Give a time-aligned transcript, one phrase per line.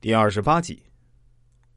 [0.00, 0.80] 第二十八集，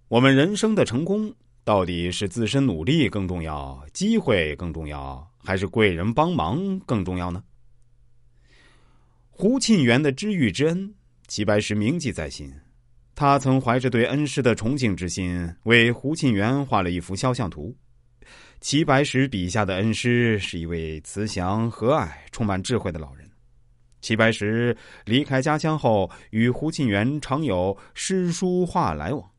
[0.08, 1.34] 我们人生的成功
[1.64, 7.44] 到底是自身努力更重要，机会更重要，还是贵人帮忙更重要呢？
[9.32, 10.94] 胡沁园的知遇之恩，
[11.28, 12.54] 齐白石铭记在心。
[13.16, 17.76] 他曾怀着对恩师的崇敬之心，为胡沁园画了一幅肖像图。
[18.60, 23.28] 齐白石笔下的恩师是一位慈祥和蔼、充满智慧的老人。
[24.02, 24.76] 齐白石
[25.06, 29.30] 离开家乡后，与胡沁园常有诗书画来往。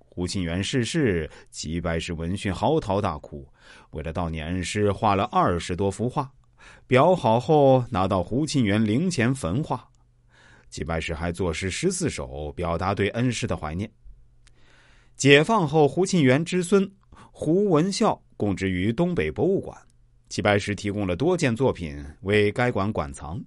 [0.00, 3.48] 胡沁园逝世，齐白石闻讯嚎啕大哭，
[3.90, 6.28] 为了悼念恩师，画了二十多幅画，
[6.88, 9.88] 裱好后拿到胡沁园陵前焚化。
[10.68, 13.88] 齐白石还作诗十四首，表达对恩师的怀念。
[15.16, 16.90] 解放后，胡沁园之孙
[17.30, 19.78] 胡文孝供职于东北博物馆，
[20.28, 23.40] 齐白石提供了多件作品为该馆馆藏。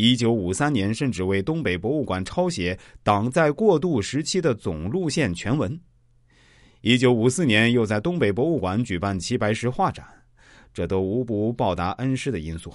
[0.00, 5.78] 一九五三年，甚至为东北博物馆抄写党在过渡时期的总路线全文。
[6.80, 10.08] 一九五四年，又在东北博物馆举办齐白石画展，
[10.72, 12.72] 这都无不报答恩师的因素。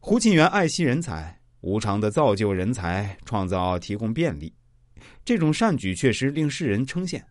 [0.00, 4.52] 胡沁园爱惜人才，无偿的造就人才，创造提供便利，
[5.24, 7.22] 这种善举确实令世人称羡。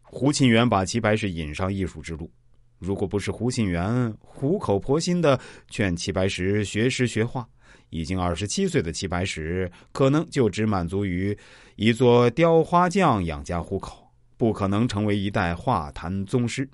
[0.00, 2.30] 胡沁园把齐白石引上艺术之路。
[2.78, 7.46] 如果不是胡沁园苦口婆心的劝齐白石学诗学画，
[7.90, 11.36] 已经二十七岁的齐白石可能就只满足于
[11.76, 16.68] 一座雕花匠养家糊口，不可能成为一代画坛宗师。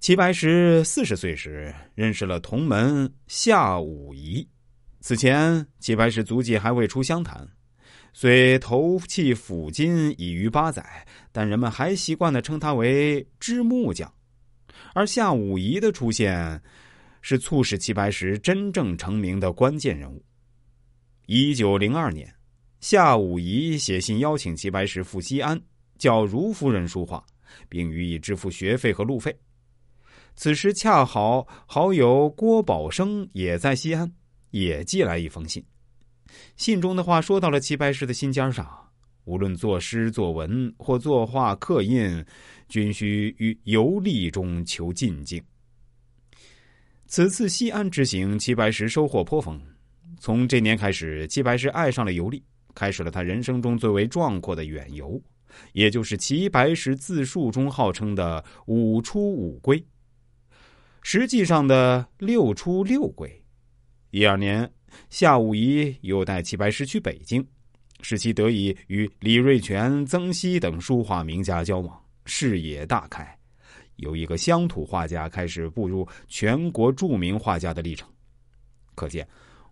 [0.00, 4.46] 齐白石四十岁时认识了同门夏武夷，
[5.00, 7.48] 此前齐白石足迹还未出湘潭。
[8.16, 14.10] 虽投弃抚今已逾八载，但人们还习惯的称他为知木匠。
[14.94, 16.62] 而夏武夷的出现，
[17.22, 20.24] 是促使齐白石真正成名的关键人物。
[21.26, 22.32] 一九零二年，
[22.78, 25.60] 夏武夷写信邀请齐白石赴西安
[25.98, 27.24] 教如夫人书画，
[27.68, 29.36] 并予以支付学费和路费。
[30.36, 34.08] 此时恰好好友郭宝生也在西安，
[34.50, 35.64] 也寄来一封信。
[36.56, 38.66] 信中的话说到了齐白石的心尖上，
[39.24, 42.24] 无论作诗作文或作画刻印，
[42.68, 45.42] 均需于游历中求进境。
[47.06, 49.60] 此次西安之行，齐白石收获颇丰。
[50.18, 52.42] 从这年开始，齐白石爱上了游历，
[52.74, 55.20] 开始了他人生中最为壮阔的远游，
[55.72, 59.84] 也就是齐白石自述中号称的“五出五归”，
[61.02, 63.42] 实际上的“六出六归”。
[64.10, 64.70] 一二年。
[65.10, 67.46] 夏武夷又带齐白石去北京，
[68.00, 73.38] 使其得以与李瑞全、曾熙等书画名家交往，视野大开，
[73.96, 78.08] 由一个乡土画家开始步入全国著名画家的历程。
[78.94, 79.26] 可见，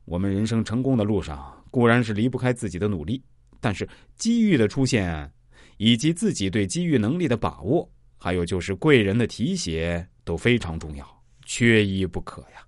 [0.04, 3.22] 我们人生成功的路上固然是离不开自己的努力，
[3.60, 5.30] 但是机遇的出现，
[5.76, 12.66] 以及自己对机遇能力的把握，还有就是贵人的提携，都非常重要，缺一不可呀。